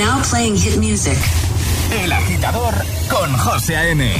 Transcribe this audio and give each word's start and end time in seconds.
Now 0.00 0.22
playing 0.22 0.56
hit 0.56 0.78
music. 0.78 1.18
El 1.92 2.10
agitador 2.10 2.72
con 3.10 3.30
José 3.36 3.76
A.M. 3.76 4.10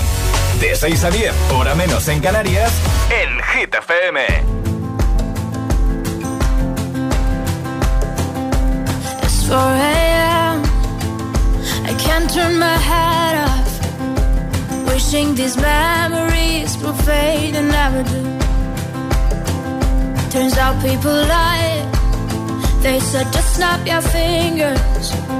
De 0.61 0.77
6 0.77 1.05
a 1.05 1.11
10, 1.11 1.33
hora 1.55 1.75
menos 1.75 2.07
en 2.09 2.21
Canarias, 2.21 2.71
en 3.09 3.41
Hit 3.43 3.75
FM. 3.75 4.21
It's 9.23 9.49
4 9.49 9.57
a.m. 9.57 10.63
I 11.87 11.95
can't 11.99 12.31
turn 12.31 12.59
my 12.59 12.77
head 12.77 13.39
off. 13.49 13.71
Wishing 14.93 15.35
these 15.35 15.57
memories 15.57 16.77
will 16.83 16.93
fade 16.93 17.57
and 17.57 17.71
never 17.71 18.03
do. 18.03 18.23
Turns 20.31 20.59
out 20.59 20.79
people 20.83 21.11
lie. 21.11 21.83
They 22.83 23.01
said 23.01 23.33
just 23.33 23.55
snap 23.55 23.87
your 23.87 24.03
fingers. 24.03 25.40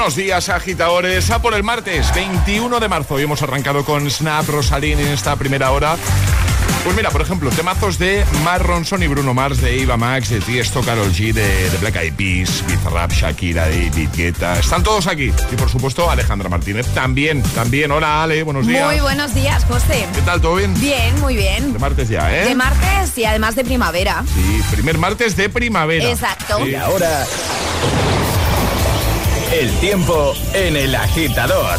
Buenos 0.00 0.16
días, 0.16 0.48
agitadores. 0.48 1.30
A 1.30 1.42
por 1.42 1.52
el 1.52 1.62
martes 1.62 2.10
21 2.14 2.80
de 2.80 2.88
marzo. 2.88 3.16
Hoy 3.16 3.24
hemos 3.24 3.42
arrancado 3.42 3.84
con 3.84 4.10
Snap 4.10 4.48
Rosalín 4.48 4.98
en 4.98 5.08
esta 5.08 5.36
primera 5.36 5.72
hora. 5.72 5.98
Pues 6.82 6.96
mira, 6.96 7.10
por 7.10 7.20
ejemplo, 7.20 7.50
temazos 7.50 7.98
de 7.98 8.24
Mar 8.42 8.66
Ronson 8.66 9.02
y 9.02 9.08
Bruno 9.08 9.34
Mars, 9.34 9.60
de 9.60 9.82
Eva 9.82 9.98
Max, 9.98 10.30
de 10.30 10.40
Tiesto, 10.40 10.80
Carol 10.80 11.12
G, 11.12 11.34
de, 11.34 11.68
de 11.68 11.76
Black 11.76 11.96
Eyed 11.96 12.14
Peas, 12.14 12.64
Bizarrap, 12.66 13.12
Shakira, 13.12 13.68
David 13.68 14.08
Guetta. 14.16 14.58
Están 14.58 14.82
todos 14.82 15.06
aquí. 15.06 15.30
Y 15.52 15.56
por 15.56 15.68
supuesto, 15.68 16.10
Alejandra 16.10 16.48
Martínez 16.48 16.86
también. 16.94 17.42
También. 17.54 17.92
Hola, 17.92 18.22
Ale. 18.22 18.42
Buenos 18.42 18.66
días. 18.66 18.86
Muy 18.86 19.00
buenos 19.00 19.34
días, 19.34 19.66
José. 19.66 20.06
¿Qué 20.14 20.22
tal? 20.22 20.40
¿Todo 20.40 20.54
bien? 20.54 20.72
Bien, 20.80 21.20
muy 21.20 21.36
bien. 21.36 21.74
De 21.74 21.78
martes 21.78 22.08
ya, 22.08 22.34
¿eh? 22.34 22.46
De 22.46 22.54
martes 22.54 23.18
y 23.18 23.26
además 23.26 23.54
de 23.54 23.64
primavera. 23.64 24.24
Sí, 24.34 24.62
primer 24.70 24.96
martes 24.96 25.36
de 25.36 25.50
primavera. 25.50 26.08
Exacto. 26.08 26.56
Sí. 26.64 26.70
Y 26.70 26.74
ahora, 26.74 27.26
el 29.52 29.70
tiempo 29.80 30.34
en 30.54 30.76
el 30.76 30.94
agitador. 30.94 31.78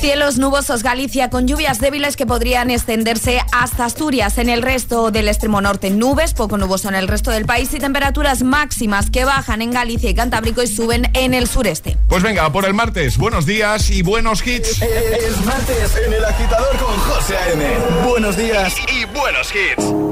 Cielos 0.00 0.36
nubosos 0.38 0.82
Galicia 0.82 1.30
con 1.30 1.46
lluvias 1.46 1.78
débiles 1.78 2.16
que 2.16 2.26
podrían 2.26 2.72
extenderse 2.72 3.40
hasta 3.52 3.84
Asturias. 3.84 4.36
En 4.38 4.48
el 4.48 4.60
resto 4.60 5.12
del 5.12 5.28
extremo 5.28 5.60
norte 5.60 5.90
nubes, 5.90 6.34
poco 6.34 6.58
nuboso 6.58 6.88
en 6.88 6.96
el 6.96 7.06
resto 7.06 7.30
del 7.30 7.46
país 7.46 7.72
y 7.72 7.78
temperaturas 7.78 8.42
máximas 8.42 9.10
que 9.10 9.24
bajan 9.24 9.62
en 9.62 9.70
Galicia 9.70 10.10
y 10.10 10.14
Cantábrico 10.14 10.60
y 10.60 10.66
suben 10.66 11.08
en 11.14 11.34
el 11.34 11.46
sureste. 11.46 11.96
Pues 12.08 12.24
venga, 12.24 12.50
por 12.50 12.64
el 12.64 12.74
martes. 12.74 13.16
Buenos 13.16 13.46
días 13.46 13.88
y 13.90 14.02
buenos 14.02 14.44
hits. 14.44 14.82
Es 14.82 15.44
martes 15.46 15.96
en 16.04 16.12
el 16.12 16.24
agitador 16.24 16.76
con 16.78 16.96
José 16.98 17.36
A.M. 17.36 17.64
Buenos 18.08 18.36
días 18.36 18.74
y 18.92 19.04
buenos 19.04 19.52
hits. 19.54 20.11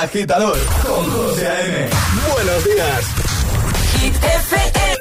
Agitador 0.00 0.58
con 0.82 1.10
José 1.10 1.46
A.M. 1.46 1.90
Buenos 2.32 2.64
días. 2.64 3.04
Hit 4.00 4.14
FM. 4.16 4.96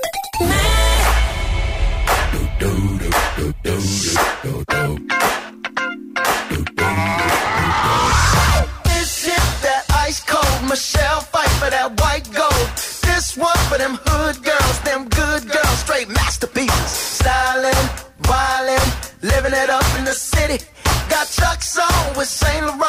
This 8.84 9.26
that 9.62 9.86
ice 10.06 10.20
cold 10.26 10.70
Michelle 10.70 11.22
fight 11.22 11.48
for 11.60 11.70
that 11.70 12.00
white 12.02 12.30
gold. 12.34 12.70
This 13.08 13.38
one 13.38 13.58
for 13.70 13.78
them 13.78 13.98
hood 14.06 14.44
girls, 14.44 14.80
them 14.82 15.08
good 15.08 15.50
girls, 15.50 15.80
straight 15.80 16.10
masterpieces. 16.10 16.92
Styling, 17.20 17.84
wildin', 18.24 19.22
living 19.22 19.54
it 19.54 19.70
up 19.70 19.86
in 19.98 20.04
the 20.04 20.14
city. 20.14 20.64
Got 21.10 21.28
Chuck's 21.30 21.78
on 21.78 22.18
with 22.18 22.28
Saint 22.28 22.66
Laurent. 22.66 22.89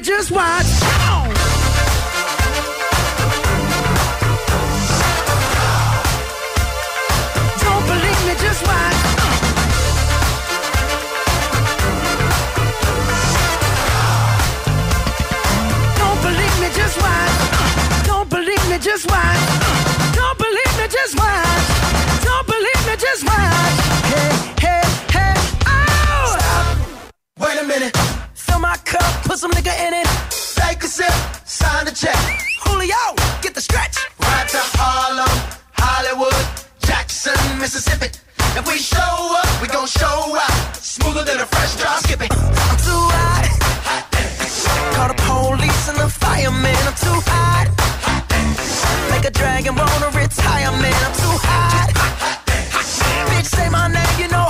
Me, 0.00 0.06
just 0.06 0.30
watch. 0.30 0.66
Don't 7.60 7.86
believe 7.86 8.20
me, 8.26 8.34
just 8.40 8.62
watch. 8.66 8.96
Don't 15.98 16.22
believe 16.22 16.60
me, 16.60 16.68
just 16.72 16.96
watch. 17.02 18.06
Don't 18.06 18.30
believe 18.30 18.70
me, 18.70 18.78
just 18.78 19.06
watch. 19.10 19.38
Don't 20.14 20.38
believe 20.38 20.78
me, 20.78 20.88
just 20.88 21.14
watch. 21.18 22.24
Don't 22.24 22.46
believe 22.46 22.86
me, 22.86 22.96
just 22.96 23.24
watch. 23.26 23.76
Hey, 24.12 24.32
hey, 24.64 24.82
hey, 25.10 25.34
oh! 25.66 26.36
Stop. 26.38 27.48
Wait 27.48 27.58
a 27.60 27.64
minute. 27.64 28.19
My 28.70 28.76
cup, 28.86 29.24
put 29.24 29.36
some 29.36 29.50
nigga 29.50 29.74
in 29.84 29.92
it. 29.94 30.06
Take 30.54 30.84
a 30.84 30.86
sip, 30.86 31.10
sign 31.44 31.86
the 31.86 31.90
check. 31.90 32.14
Julio, 32.62 33.02
get 33.42 33.52
the 33.52 33.60
stretch. 33.60 33.98
Right 34.22 34.46
to 34.46 34.62
Harlem, 34.78 35.26
Hollywood, 35.74 36.46
Jackson, 36.78 37.34
Mississippi. 37.58 38.14
If 38.54 38.64
we 38.70 38.78
show 38.78 39.12
up, 39.42 39.50
we 39.60 39.66
gon' 39.66 39.88
show 39.88 40.38
out. 40.38 40.76
Smoother 40.76 41.24
than 41.24 41.40
a 41.40 41.46
fresh 41.46 41.74
drop 41.82 41.98
skipping. 41.98 42.30
I'm 42.30 42.78
too 42.86 43.02
hot. 43.18 43.50
hot 43.90 44.06
Call 44.94 45.08
the 45.08 45.18
police 45.18 45.88
and 45.88 45.98
the 45.98 46.08
fireman. 46.08 46.82
I'm 46.86 46.94
too 46.94 47.18
hot. 47.26 47.66
Make 49.10 49.24
a 49.24 49.32
dragon 49.32 49.74
wanna 49.74 50.14
retire, 50.14 50.70
man. 50.78 50.94
I'm 50.94 51.14
too 51.18 51.36
hot. 51.42 51.90
Bitch, 53.34 53.46
say 53.46 53.68
my 53.68 53.88
name, 53.88 54.20
you 54.20 54.28
know 54.28 54.49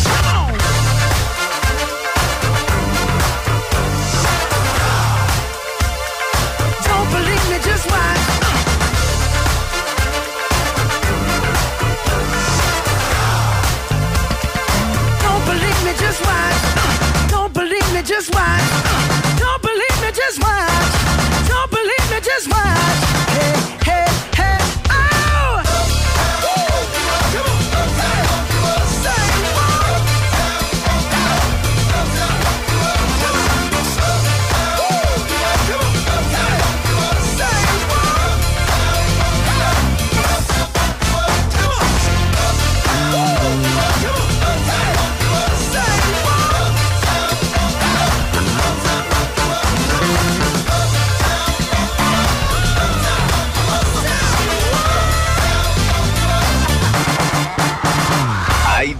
Believe 22.47 22.80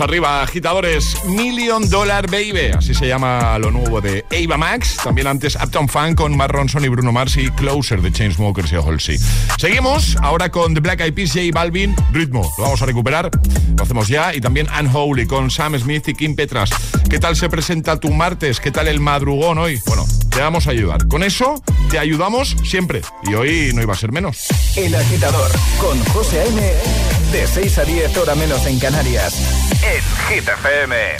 Arriba, 0.00 0.42
agitadores. 0.42 1.16
Million 1.26 1.88
Dollar 1.88 2.30
Baby, 2.30 2.72
así 2.76 2.94
se 2.94 3.06
llama 3.06 3.58
lo 3.58 3.70
nuevo 3.70 4.00
de 4.00 4.24
Ava 4.30 4.56
Max. 4.56 4.96
También 5.02 5.26
antes 5.26 5.56
Uptown 5.56 5.88
Funk 5.88 6.16
con 6.16 6.36
Mark 6.36 6.52
Ronson 6.52 6.84
y 6.84 6.88
Bruno 6.88 7.12
Mars 7.12 7.36
y 7.36 7.50
Closer 7.50 8.02
de 8.02 8.12
Chainsmokers 8.12 8.72
y 8.72 8.76
Halsey. 8.76 9.18
Seguimos 9.58 10.16
ahora 10.22 10.50
con 10.50 10.74
The 10.74 10.80
Black 10.80 11.00
Eyed 11.00 11.14
Peas, 11.14 11.30
J 11.32 11.42
Balvin, 11.52 11.94
Ritmo. 12.12 12.42
Lo 12.58 12.64
vamos 12.64 12.82
a 12.82 12.86
recuperar, 12.86 13.30
lo 13.76 13.82
hacemos 13.82 14.08
ya. 14.08 14.34
Y 14.34 14.40
también 14.40 14.66
Unholy 14.78 15.26
con 15.26 15.50
Sam 15.50 15.78
Smith 15.78 16.08
y 16.08 16.14
Kim 16.14 16.34
Petras. 16.34 16.70
¿Qué 17.08 17.18
tal 17.18 17.36
se 17.36 17.48
presenta 17.48 17.98
tu 17.98 18.10
martes? 18.10 18.60
¿Qué 18.60 18.70
tal 18.70 18.88
el 18.88 19.00
madrugón 19.00 19.58
hoy? 19.58 19.80
Bueno, 19.86 20.06
te 20.30 20.40
vamos 20.40 20.66
a 20.66 20.70
ayudar. 20.70 21.06
Con 21.06 21.22
eso 21.22 21.62
te 21.90 21.98
ayudamos 21.98 22.56
siempre. 22.64 23.02
Y 23.24 23.34
hoy 23.34 23.70
no 23.74 23.82
iba 23.82 23.94
a 23.94 23.96
ser 23.96 24.12
menos. 24.12 24.46
El 24.76 24.94
agitador 24.94 25.50
con 25.80 25.98
José 26.06 26.46
M. 26.48 27.15
De 27.32 27.46
6 27.46 27.78
a 27.78 27.84
10 27.84 28.16
hora 28.18 28.34
menos 28.34 28.64
en 28.66 28.78
Canarias. 28.78 29.34
En 29.82 30.02
Hit 30.28 30.48
FM. 30.48 31.16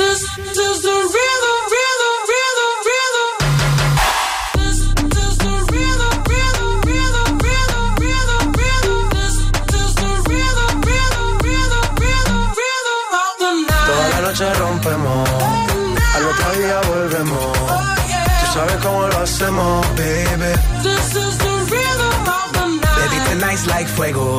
Toda 13.86 14.08
la 14.08 14.20
noche 14.20 14.54
rompemos. 14.54 15.28
Al 16.14 16.24
otro 16.26 16.52
día 16.58 16.80
volvemos. 16.88 17.58
Tú 18.40 18.52
sabes 18.52 18.76
cómo 18.82 19.06
lo 19.06 19.18
hacemos, 19.18 19.86
baby. 19.96 20.52
Baby, 22.96 23.18
tonight's 23.28 23.66
like 23.66 23.88
fuego. 23.88 24.38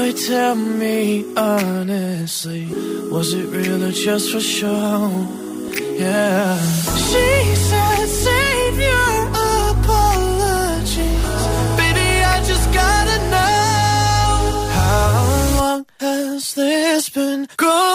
Boy, 0.00 0.12
tell 0.12 0.54
me 0.54 1.26
honestly, 1.36 2.64
was 3.12 3.34
it 3.34 3.46
real 3.54 3.84
or 3.84 3.92
just 3.92 4.32
for 4.32 4.40
show? 4.40 5.28
Yeah. 5.98 6.58
She 7.10 7.54
said, 7.68 8.06
Save 8.06 8.78
your 8.88 9.16
apologies. 9.72 11.04
Baby, 11.80 12.08
I 12.32 12.42
just 12.50 12.72
gotta 12.72 13.18
know. 13.34 14.30
How 14.78 15.56
long 15.58 15.86
has 16.00 16.54
this 16.54 17.10
been 17.10 17.46
going 17.58 17.89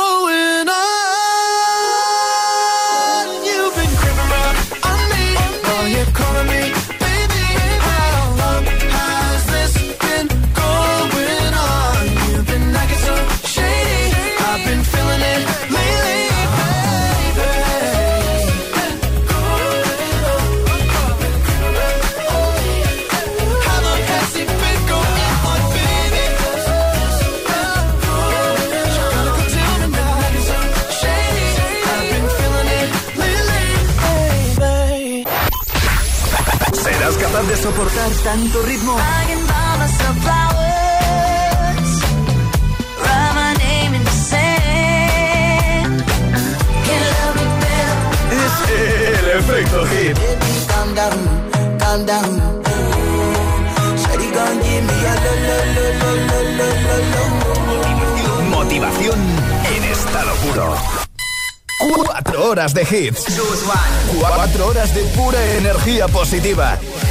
lo 55.35 55.57
lo 55.73 55.85
lo 56.03 56.43
lo 56.57 56.67
lo 56.81 56.97
lo. 58.27 58.41
Motivación 58.49 59.19
en 59.75 59.83
estado 59.83 60.35
puro. 60.35 60.75
Cuatro 61.95 62.49
horas 62.49 62.73
de 62.73 62.81
hits. 62.83 63.25
Cuatro 64.19 64.67
horas 64.67 64.93
de 64.93 65.01
pura 65.15 65.43
energía 65.57 66.07
positiva. 66.07 66.77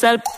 perdón 0.00 0.37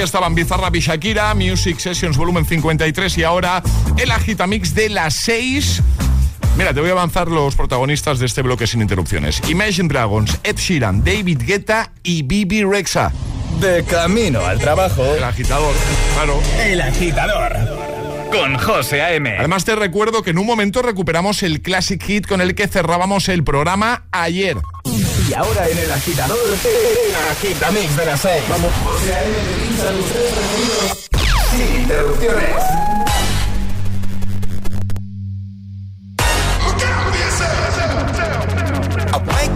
Ahí 0.00 0.04
estaban 0.04 0.34
Bizarrap 0.34 0.74
y 0.76 0.80
Shakira, 0.80 1.34
Music 1.34 1.78
Sessions 1.78 2.16
volumen 2.16 2.46
53 2.46 3.18
y 3.18 3.22
ahora 3.22 3.62
el 3.98 4.10
agitamix 4.10 4.74
de 4.74 4.88
las 4.88 5.14
6. 5.16 5.82
Mira, 6.56 6.72
te 6.72 6.80
voy 6.80 6.88
a 6.88 6.92
avanzar 6.92 7.28
los 7.28 7.54
protagonistas 7.54 8.18
de 8.18 8.26
este 8.26 8.40
bloque 8.40 8.66
sin 8.66 8.80
interrupciones. 8.80 9.42
Imagine 9.48 9.88
Dragons, 9.88 10.38
Ed 10.42 10.56
Sheeran, 10.56 11.04
David 11.04 11.42
Guetta 11.44 11.92
y 12.02 12.22
Bibi 12.22 12.64
Rexa. 12.64 13.12
De 13.60 13.84
camino 13.84 14.44
al 14.46 14.58
trabajo. 14.58 15.04
El 15.04 15.24
agitador, 15.24 15.74
claro. 16.14 16.40
El 16.64 16.80
Agitador. 16.80 17.52
Con 18.30 18.56
José 18.56 19.02
A.M. 19.02 19.36
Además 19.38 19.64
te 19.64 19.74
recuerdo 19.74 20.22
que 20.22 20.30
en 20.30 20.38
un 20.38 20.46
momento 20.46 20.80
recuperamos 20.80 21.42
el 21.42 21.60
classic 21.60 22.02
hit 22.02 22.26
con 22.26 22.40
el 22.40 22.54
que 22.54 22.68
cerrábamos 22.68 23.28
el 23.28 23.44
programa 23.44 24.04
ayer. 24.12 24.56
Y 25.30 25.34
ahora 25.34 25.68
en 25.68 25.78
el 25.78 25.92
agitador, 25.92 26.38
el 26.64 27.14
agitamix 27.30 27.96
de 27.96 28.04
las 28.04 28.20
6. 28.20 28.42
Vamos. 28.48 28.72
Sin 31.52 31.82
interrupciones. 31.82 32.56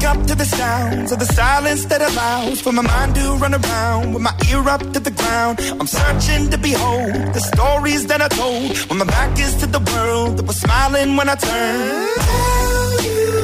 Up 0.07 0.27
to 0.27 0.35
the 0.37 0.45
sounds 0.45 1.11
of 1.13 1.19
the 1.19 1.25
silence 1.25 1.87
that 1.87 2.03
allows 2.03 2.61
for 2.61 2.73
my 2.73 2.83
mind 2.83 3.15
to 3.17 3.35
run 3.37 3.55
around 3.55 4.13
with 4.13 4.23
my 4.23 4.35
ear 4.51 4.69
up 4.69 4.81
to 4.93 5.01
the 5.01 5.11
ground. 5.11 5.59
I'm 5.81 5.87
searching 5.89 6.51
to 6.51 6.59
behold 6.59 7.11
the 7.33 7.41
stories 7.41 8.07
that 8.07 8.21
I 8.21 8.29
told 8.29 8.77
when 8.91 8.99
my 8.99 9.07
back 9.07 9.37
is 9.41 9.57
to 9.57 9.67
the 9.67 9.81
world 9.81 10.37
that 10.37 10.47
was 10.47 10.61
smiling 10.61 11.17
when 11.17 11.29
I 11.29 11.35
turned. 11.35 12.11
Tell 12.21 13.03
you 13.03 13.44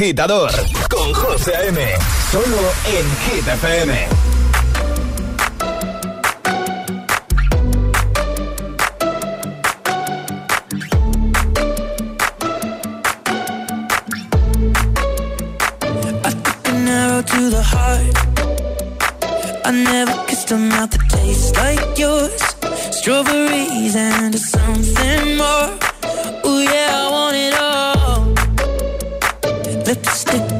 Agitador 0.00 0.50
con 0.88 1.12
José 1.12 1.54
A.M. 1.56 1.78
Solo 2.32 2.72
en 2.86 3.06
Hit 3.26 3.46
FM. 3.46 4.08
to 17.22 17.50
the 17.50 17.62
heart. 17.62 18.16
I 19.66 19.70
never 19.72 20.24
kissed 20.26 20.50
a 20.52 20.56
mouth 20.56 20.90
that 20.90 21.10
tastes 21.10 21.54
like 21.54 21.98
yours. 21.98 22.40
Strawberries 22.96 23.94
and 23.94 24.34
something 24.34 25.36
more. 25.36 25.68
Ooh 26.46 26.62
yeah, 26.62 27.09
Lipstick 30.02 30.59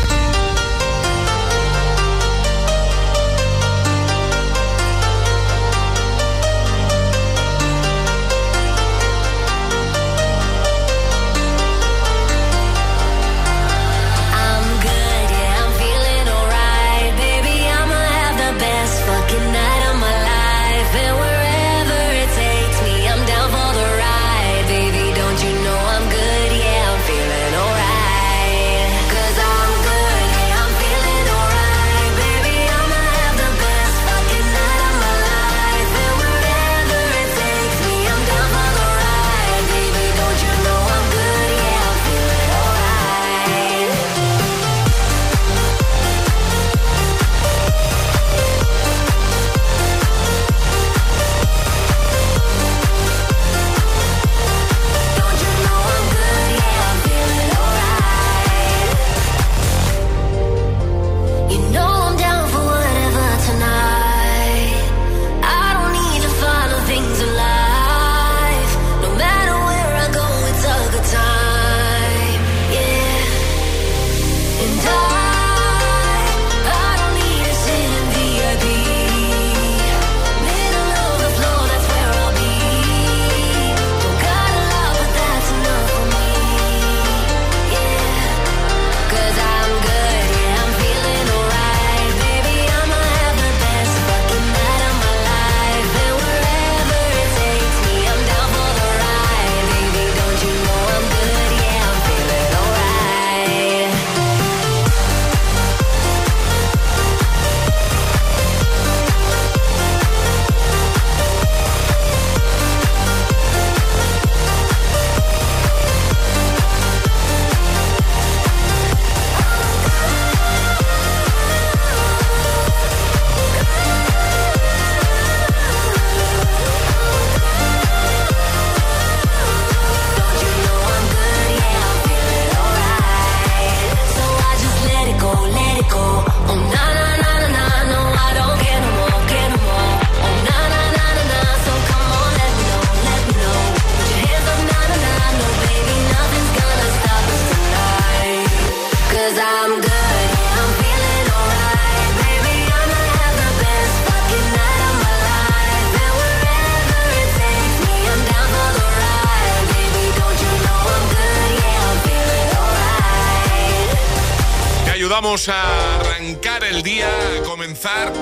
Ayudamos 165.41 165.49
a 165.49 165.99
arrancar 165.99 166.63
el 166.65 166.83
día, 166.83 167.07
a 167.07 167.43
comenzar. 167.43 168.13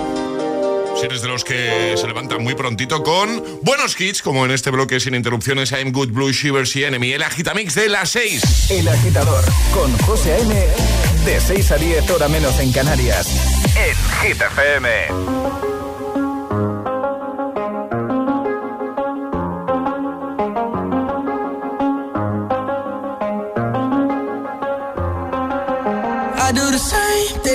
Si 0.98 1.06
eres 1.06 1.22
de 1.22 1.28
los 1.28 1.44
que 1.44 1.96
se 1.98 2.08
levantan 2.08 2.42
muy 2.44 2.56
prontito 2.56 3.04
con 3.04 3.44
buenos 3.62 4.00
hits, 4.00 4.22
como 4.22 4.46
en 4.46 4.52
este 4.52 4.70
bloque 4.70 5.00
sin 5.00 5.16
interrupciones, 5.16 5.72
I'm 5.72 5.92
Good 5.92 6.12
Blue 6.12 6.32
Shivers 6.32 6.76
y 6.76 6.84
Enemy, 6.86 7.14
el 7.14 7.24
agitamix 7.24 7.76
de 7.76 7.90
las 7.90 8.12
6. 8.12 8.72
El 8.72 8.88
agitador 8.88 9.44
con 9.74 9.92
José 10.00 10.34
A.M. 10.34 10.68
De 11.26 11.42
6 11.42 11.72
a 11.72 11.78
10, 11.78 12.10
hora 12.10 12.28
menos 12.28 12.58
en 12.60 12.72
Canarias, 12.72 13.28
en 13.76 13.96
Hit 14.22 14.42
FM. 14.42 15.79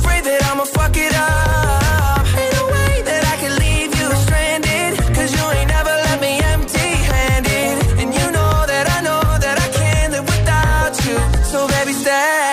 Afraid 0.00 0.24
that 0.24 0.42
I'ma 0.50 0.64
fuck 0.64 0.96
it 0.96 1.14
up. 1.14 2.24
Way 2.72 2.92
that 3.08 3.22
I 3.32 3.36
can 3.42 3.52
leave 3.64 3.92
you 4.00 4.08
stranded. 4.24 4.92
Cause 5.16 5.30
you 5.36 5.44
ain't 5.56 5.68
never 5.76 5.94
left 6.06 6.20
me 6.26 6.32
empty 6.54 6.90
handed. 7.12 7.76
And 8.00 8.08
you 8.18 8.26
know 8.36 8.54
that 8.72 8.86
I 8.96 8.98
know 9.06 9.22
that 9.44 9.56
I 9.66 9.68
can't 9.78 10.10
live 10.14 10.26
without 10.34 10.94
you. 11.06 11.18
So 11.52 11.58
baby, 11.68 11.92
stay. 11.92 12.48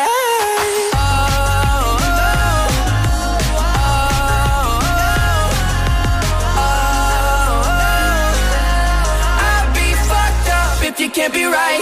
Can't 11.13 11.33
be 11.33 11.45
right 11.45 11.81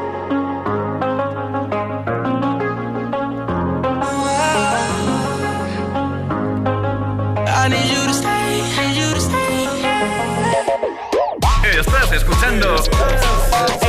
escuchando 12.21 12.75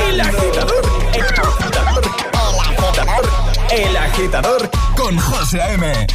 El 0.09 0.21
Agitador. 0.21 0.83
El 1.13 1.23
Agitador. 1.23 2.03
El 3.71 3.97
Agitador 3.97 4.71
con 4.97 5.19
José 5.19 5.61
M. 5.75 6.07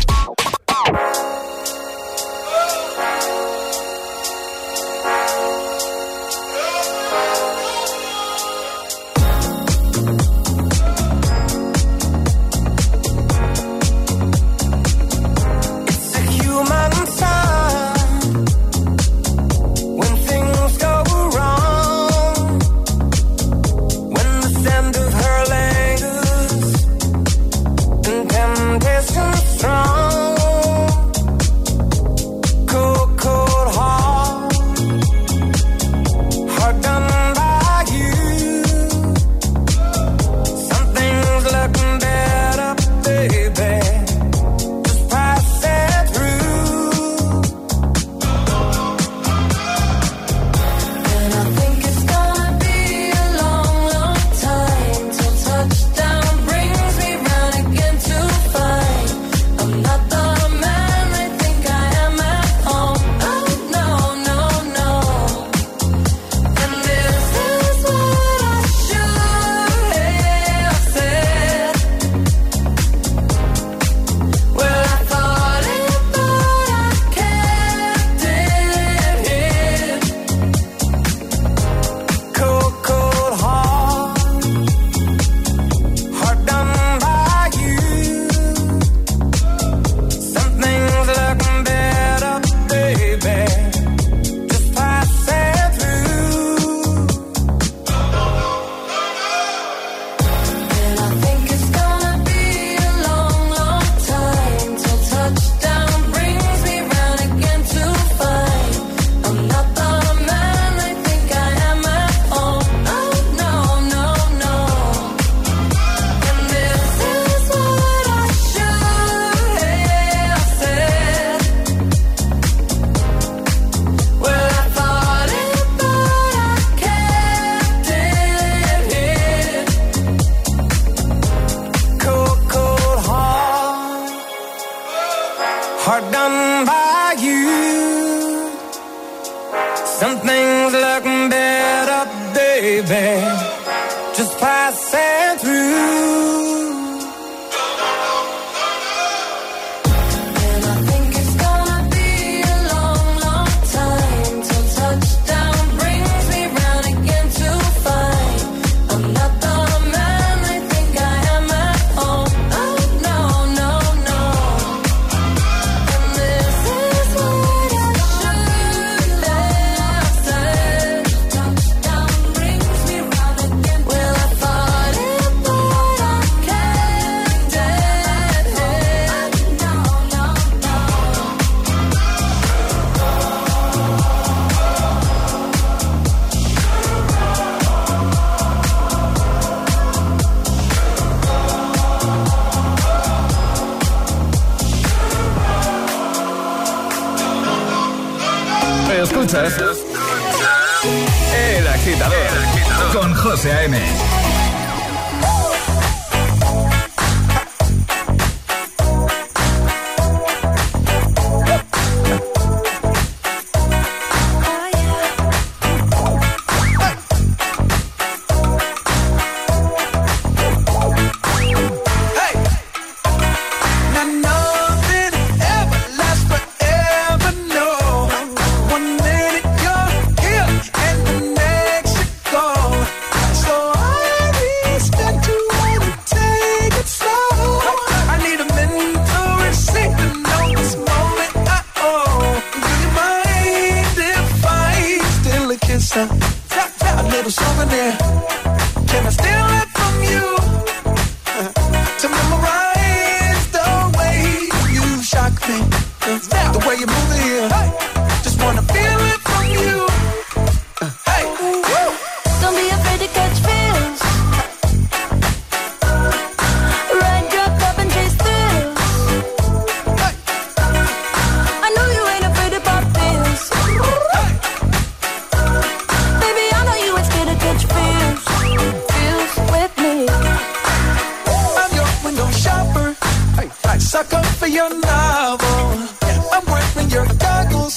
for 284.06 284.48
your 284.48 284.70
novel. 284.70 285.88
I'm 286.32 286.45
wearing 286.45 286.89
your 286.91 287.06
goggles. 287.18 287.76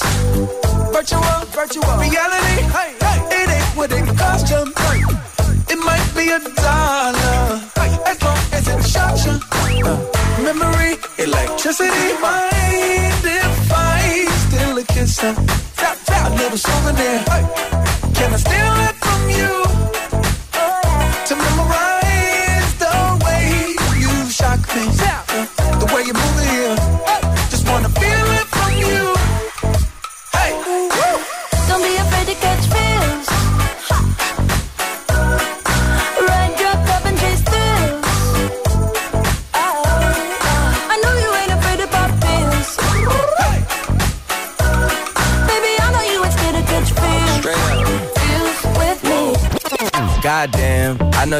Virtual, 0.93 1.21
virtual 1.49 1.97
reality. 1.97 2.61
It 3.31 3.49
ain't 3.49 3.75
what 3.75 3.91
it 3.91 4.05
cost 4.17 4.49
you. 4.51 4.61
It 5.69 5.79
might 5.83 6.11
be 6.15 6.29
a 6.29 6.39
dollar 6.61 7.59
as 8.05 8.21
long 8.21 8.37
as 8.53 8.67
it 8.67 8.83
shocks 8.85 9.25
you. 9.25 9.39
Memory, 10.43 10.97
electricity, 11.17 12.13
mind 12.21 13.23
if 13.25 13.71
I 13.71 14.27
steal 14.45 14.77
a 14.77 14.83
kiss? 14.83 15.17
Tap, 15.17 15.97
tap, 16.05 16.31
little 16.37 16.57
souvenir. 16.57 17.23
Can 18.13 18.33
I 18.33 18.37
steal 18.37 18.75
it 18.89 18.90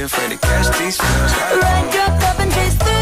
Afraid 0.00 0.30
to 0.30 0.38
catch 0.38 0.78
these 0.78 0.96
cup 0.98 2.40
and 2.40 2.52
chase. 2.52 3.01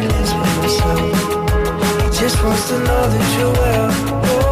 He 0.00 0.06
just 2.20 2.42
wants 2.44 2.68
to 2.68 2.78
know 2.78 3.08
that 3.08 3.38
you're 3.38 3.52
well. 3.52 4.47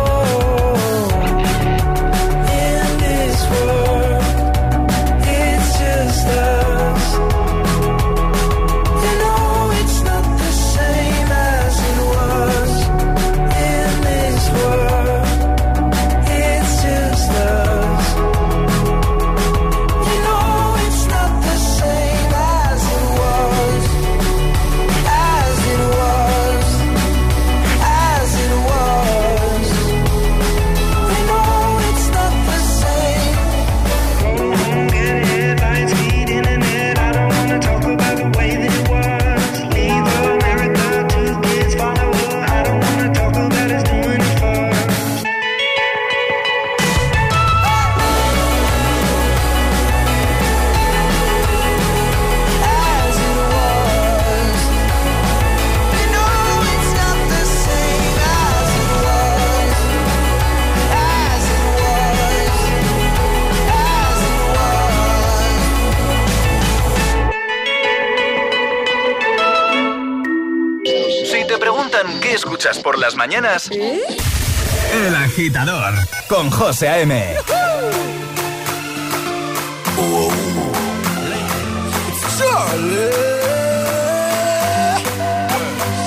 Las 73.07 73.15
mañanas? 73.15 73.71
El 73.71 75.15
agitador 75.15 75.95
con 76.29 76.51
José 76.51 76.89
A.M. 76.89 77.37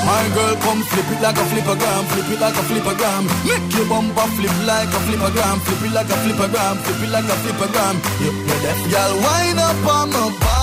My 0.03 0.27
girl, 0.35 0.57
come 0.59 0.83
flip 0.83 1.05
it 1.13 1.21
like 1.21 1.37
a 1.37 1.45
flippergram, 1.47 2.03
flip 2.11 2.31
it 2.33 2.39
like 2.41 2.57
a 2.57 2.63
flippergram. 2.67 3.23
Make 3.45 3.73
your 3.77 3.85
bumper 3.87 4.27
flip 4.35 4.51
like 4.67 4.89
a 4.89 4.99
flippergram, 5.07 5.57
flip 5.61 5.83
it 5.85 5.93
like 5.93 6.09
a 6.09 6.17
flippergram, 6.23 6.75
flip 6.83 7.03
it 7.03 7.11
like 7.11 7.23
a 7.23 7.37
flippergram. 7.43 7.95
You, 8.19 8.31
you're 8.43 8.59
deaf, 8.59 8.79
girl. 8.91 9.13
Wind 9.23 9.59
up 9.59 9.87
on 9.87 10.09
my 10.09 10.27
body, 10.41 10.58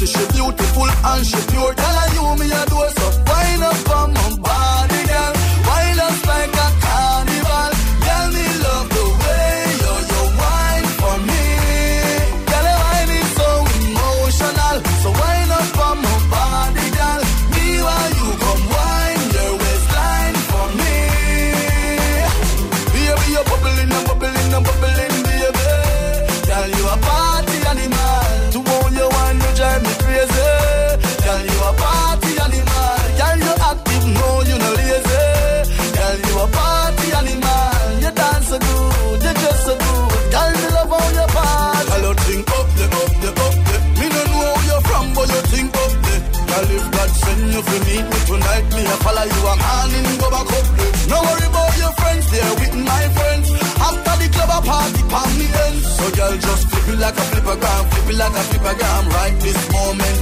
She 0.00 0.06
beautiful 0.32 0.88
and 0.88 1.26
she 1.26 1.36
pure. 1.52 1.74
Tell 1.74 1.99
flippergram, 58.10 58.10
flip 58.10 58.12
it 58.12 58.18
like 58.18 58.34
a 58.36 58.44
flippergram. 58.50 59.08
Right 59.10 59.40
this 59.40 59.72
moment, 59.72 60.19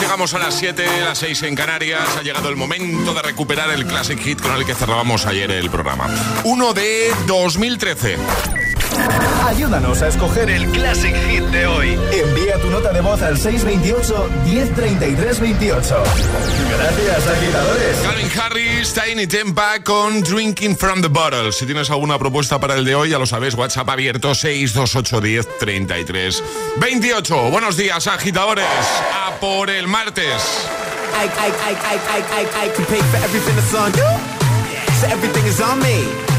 llegamos 0.00 0.34
a 0.34 0.38
las 0.38 0.54
7, 0.54 0.84
las 1.04 1.18
6 1.18 1.42
en 1.44 1.54
Canarias. 1.54 2.16
Ha 2.18 2.22
llegado 2.22 2.48
el 2.48 2.56
momento 2.56 3.14
de 3.14 3.22
recuperar 3.22 3.70
el 3.70 3.86
Classic 3.86 4.18
Hit 4.18 4.40
con 4.40 4.52
el 4.52 4.64
que 4.64 4.74
cerrábamos 4.74 5.26
ayer 5.26 5.50
el 5.50 5.70
programa. 5.70 6.06
Uno 6.44 6.72
de 6.72 7.12
2013. 7.26 8.16
Ayúdanos 9.46 10.02
a 10.02 10.08
escoger 10.08 10.50
el 10.50 10.68
Classic 10.72 11.14
Hit 11.14 11.44
de 11.44 11.66
hoy. 11.68 11.96
Envía 12.12 12.60
tu 12.60 12.68
nota 12.68 12.92
de 12.92 13.00
voz 13.00 13.22
al 13.22 13.38
628 13.38 14.28
1033 14.44 15.40
28. 15.40 16.02
Gracias, 16.76 17.26
agitadores. 17.28 17.96
Calvin 18.02 18.30
Harris, 18.40 18.92
Tiny 18.92 19.28
Tempa 19.28 19.84
con 19.84 20.20
Drinking 20.20 20.76
from 20.76 21.00
the 21.00 21.06
Bottle. 21.06 21.52
Si 21.52 21.64
tienes 21.64 21.88
alguna 21.90 22.18
propuesta 22.18 22.58
para 22.58 22.74
el 22.74 22.84
de 22.84 22.96
hoy, 22.96 23.10
ya 23.10 23.20
lo 23.20 23.26
sabes, 23.26 23.54
WhatsApp 23.54 23.88
abierto 23.88 24.34
628 24.34 25.20
1033 25.20 26.42
28. 26.78 27.50
Buenos 27.52 27.76
días, 27.76 28.04
agitadores. 28.08 28.66
A 29.14 29.38
por 29.38 29.70
el 29.70 29.86
martes. 29.86 30.42
I, 31.14 31.26
I, 31.26 31.48
I, 31.48 31.72
I, 31.72 31.94
I, 31.94 32.42
I, 32.42 32.66
I 32.66 32.68
can 32.74 32.84
pay 32.86 33.00
for 33.00 33.18
everything 33.18 33.54
that's 33.54 33.74
on 33.74 33.92
you. 33.92 34.36
So 35.00 35.06
everything 35.06 35.46
is 35.46 35.60
on 35.60 35.78
me. 35.78 36.35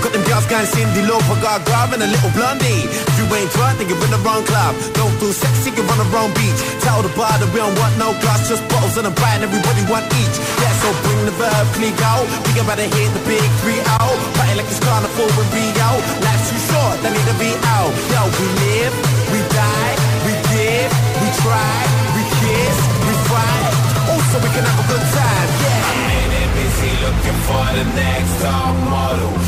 Got 0.00 0.16
them 0.16 0.24
girls 0.24 0.46
going 0.48 0.64
Cyndi 0.64 1.04
Lauper, 1.04 1.36
got 1.44 1.60
grab 1.68 1.92
and 1.92 2.00
a 2.00 2.08
little 2.08 2.32
blondie. 2.32 2.88
If 2.88 3.14
you 3.20 3.28
ain't 3.36 3.52
drunk, 3.52 3.76
then 3.76 3.86
you're 3.92 4.00
in 4.00 4.10
the 4.10 4.22
wrong 4.24 4.40
club. 4.48 4.72
Don't 4.96 5.12
feel 5.20 5.32
sexy, 5.32 5.68
you're 5.76 5.84
on 5.84 6.00
the 6.00 6.08
wrong 6.08 6.32
beach. 6.32 6.56
Tell 6.80 7.04
the 7.04 7.12
bar 7.12 7.36
that 7.36 7.48
we 7.52 7.60
don't 7.60 7.76
want 7.76 7.92
no 8.00 8.16
glass, 8.24 8.48
just 8.48 8.64
bottles 8.72 8.96
and 8.96 9.04
a 9.04 9.12
brand, 9.12 9.44
everybody 9.44 9.84
want 9.92 10.08
each. 10.16 10.36
Yeah, 10.56 10.72
so 10.80 10.88
bring 11.04 11.20
the 11.28 11.36
verb, 11.36 11.64
click 11.76 12.00
out. 12.00 12.24
We 12.48 12.56
about 12.56 12.80
to 12.80 12.88
hit 12.88 13.12
the 13.12 13.22
big 13.28 13.44
three 13.60 13.80
out. 14.00 14.16
Party 14.40 14.56
like 14.56 14.68
it's 14.72 14.80
carnival 14.80 15.28
in 15.28 15.48
Rio. 15.52 15.90
Life's 16.24 16.48
too 16.48 16.60
short, 16.72 16.96
they 17.04 17.12
need 17.12 17.28
to 17.28 17.36
be 17.36 17.52
out. 17.76 17.92
Yo, 18.08 18.20
we 18.24 18.46
live, 18.56 18.94
we 19.36 19.38
die, 19.52 19.94
we 20.24 20.32
give, 20.48 20.90
we 21.20 21.28
try, 21.44 21.76
we 22.16 22.22
kiss, 22.40 22.76
we 23.04 23.12
fight. 23.28 23.72
Also, 24.16 24.36
we 24.40 24.48
can 24.48 24.64
have 24.64 24.80
a 24.80 24.86
good 24.88 25.04
time, 25.12 25.48
yeah. 25.60 25.92
I'm 25.92 26.24
in 26.24 26.30
it 26.40 26.50
busy 26.56 26.92
looking 27.04 27.38
for 27.44 27.64
the 27.76 27.86
next 28.00 28.32
top 28.40 28.74
model 28.88 29.39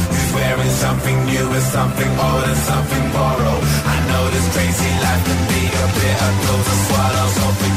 something 1.13 1.35
new 1.35 1.53
and 1.53 1.63
something 1.63 2.13
old 2.19 2.45
and 2.45 2.57
something 2.57 3.05
borrowed. 3.13 3.65
I 3.85 3.97
know 4.09 4.25
this 4.33 4.49
crazy 4.55 4.93
life 5.05 5.23
can 5.29 5.41
be 5.49 5.63
a 5.69 5.87
bitter 5.97 6.33
pill 6.41 6.63
to 6.69 6.75
swallow 6.87 7.29
So 7.37 7.72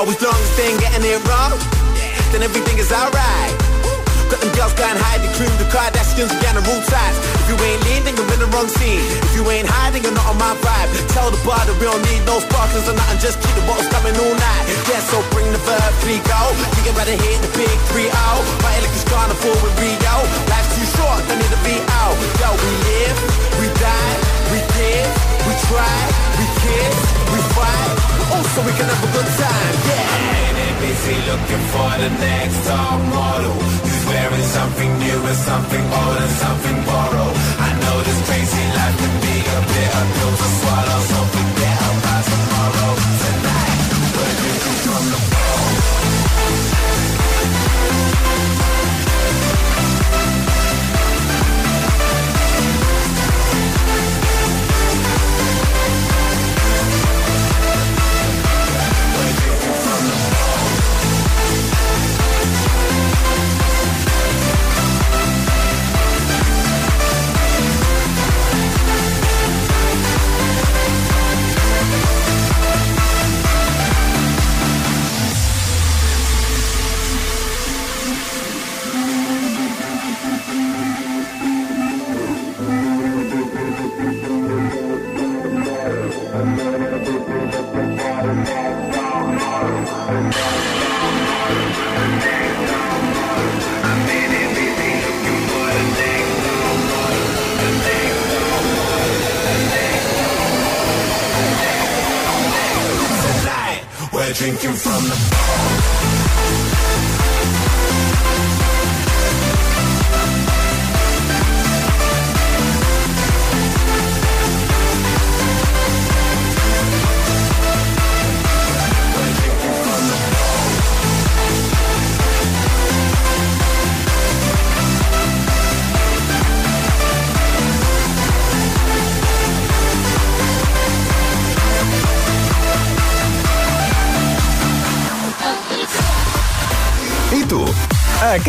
As 0.00 0.16
long 0.24 0.32
as 0.32 0.56
they 0.56 0.72
ain't 0.72 0.80
getting 0.80 1.04
it 1.04 1.20
wrong, 1.28 1.52
then 2.32 2.40
everything 2.40 2.80
is 2.80 2.88
alright. 2.88 3.52
Got 4.32 4.40
them 4.40 4.48
girls 4.56 4.72
going 4.72 4.96
high, 4.96 5.20
the 5.20 5.28
cream, 5.36 5.52
the 5.60 5.68
Kardashians, 5.68 6.32
we 6.32 6.40
the 6.40 6.64
rule 6.64 6.80
sides. 6.88 7.20
If 7.44 7.52
you 7.52 7.56
ain't 7.60 7.84
lean, 7.84 8.08
you're 8.08 8.32
in 8.32 8.40
the 8.40 8.48
wrong 8.48 8.64
scene. 8.64 9.04
If 9.28 9.36
you 9.36 9.44
ain't 9.52 9.68
hiding, 9.68 10.00
you're 10.00 10.16
not 10.16 10.24
on 10.32 10.40
my 10.40 10.56
vibe. 10.64 10.88
Tell 11.12 11.28
the 11.28 11.36
bar 11.44 11.60
that 11.68 11.76
we 11.76 11.84
don't 11.84 12.00
need 12.08 12.24
no 12.24 12.40
sparklers 12.40 12.88
or 12.88 12.96
nothing, 12.96 13.20
just 13.20 13.44
keep 13.44 13.52
the 13.52 13.60
bottles 13.68 13.92
coming 13.92 14.16
all 14.16 14.36
night. 14.40 14.64
Yeah, 14.88 15.04
so 15.04 15.20
bring 15.36 15.52
the 15.52 15.60
verb, 15.68 15.92
three 16.00 16.24
go. 16.24 16.42
You 16.80 16.96
ready 16.96 17.12
to 17.12 17.20
hit 17.20 17.44
the 17.44 17.52
big 17.60 17.76
three 17.92 18.08
out. 18.08 18.40
My 18.64 18.72
elegance 18.80 19.04
carnival 19.04 19.52
with 19.60 19.76
Rio. 19.84 20.16
Life's 20.48 20.80
too 20.80 20.88
short, 20.96 21.20
don't 21.28 21.36
need 21.36 21.52
to 21.52 21.60
be 21.60 21.76
out. 22.00 22.16
Yo, 22.40 22.48
we 22.56 22.72
live, 22.88 23.18
we 23.60 23.68
die, 23.76 24.16
we 24.48 24.58
give, 24.64 25.29
we 25.46 25.54
try, 25.68 25.98
we 26.38 26.46
kiss, 26.62 26.96
we 27.32 27.38
fight. 27.56 27.96
so 28.54 28.60
we 28.66 28.72
can 28.78 28.86
have 28.92 29.02
a 29.04 29.10
good 29.16 29.30
time, 29.40 29.74
yeah. 29.88 30.40
busy 30.80 31.16
looking 31.28 31.64
for 31.72 31.90
the 32.02 32.10
next 32.24 32.58
top 32.66 32.98
model 33.12 33.52
Who's 33.84 34.02
wearing 34.08 34.46
something 34.58 34.90
new 34.98 35.18
and 35.30 35.40
something 35.50 35.84
old 36.00 36.18
and 36.24 36.34
something 36.44 36.78
borrowed 36.88 37.36
I 37.66 37.70
know 37.82 37.96
this 38.06 38.20
crazy 38.26 38.64
life 38.76 38.96
can 39.02 39.14
be 39.20 39.36
a 39.56 39.58
bitter 39.70 40.04
pill 40.14 40.34
to 40.40 40.48
swallow 40.58 41.00
So 41.10 41.18
forget 41.36 41.78
about 41.92 42.24
tomorrow 42.32 42.99